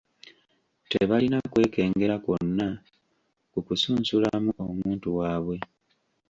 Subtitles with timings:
[0.91, 2.67] Tebalina kwekengera kwonna
[3.51, 5.57] ku kusunsulamu omuntu waabwe.